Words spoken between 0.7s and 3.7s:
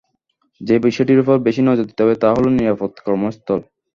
বিষয়টির ওপর বেশি নজর দিতে হবে তা হলো নিরাপদ কর্মস্থল।